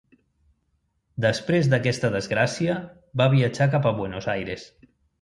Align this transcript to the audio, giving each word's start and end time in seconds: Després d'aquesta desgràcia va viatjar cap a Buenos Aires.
Després 1.25 1.69
d'aquesta 1.75 2.13
desgràcia 2.17 2.81
va 3.23 3.31
viatjar 3.37 3.71
cap 3.79 3.89
a 3.93 3.97
Buenos 4.03 4.35
Aires. 4.39 4.71